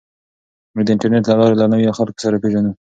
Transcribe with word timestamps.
موږ 0.73 0.83
د 0.85 0.89
انټرنیټ 0.93 1.23
له 1.27 1.35
لارې 1.39 1.55
له 1.61 1.65
نویو 1.73 1.95
خلکو 1.99 2.19
سره 2.25 2.41
پېژنو. 2.43 2.71